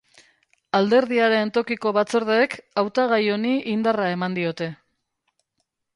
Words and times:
Alderdiaren 0.79 1.51
tokiko 1.57 1.91
batzordeek 1.99 2.57
hautagai 2.83 3.21
honi 3.35 3.55
indarra 3.75 4.11
eman 4.19 4.39
diote. 4.39 4.71